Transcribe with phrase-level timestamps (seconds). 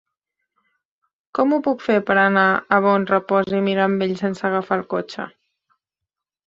[1.39, 5.33] Com ho puc fer per anar a Bonrepòs i Mirambell sense agafar el cotxe?